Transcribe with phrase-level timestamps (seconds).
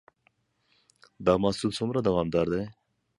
[1.25, 2.63] دا محصول څومره دوامدار دی؟